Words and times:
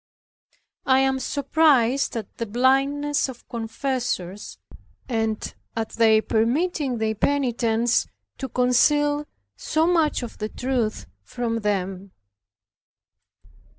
I 0.87 1.01
am 1.01 1.19
surprised 1.19 2.17
at 2.17 2.35
the 2.37 2.47
blindness 2.47 3.29
of 3.29 3.47
confessors, 3.47 4.57
and 5.07 5.53
at 5.77 5.89
their 5.89 6.23
permitting 6.23 6.97
their 6.97 7.13
penitents 7.13 8.07
to 8.39 8.49
conceal 8.49 9.27
so 9.55 9.85
much 9.85 10.23
of 10.23 10.39
the 10.39 10.49
truth 10.49 11.05
from 11.21 11.57
them. 11.59 12.13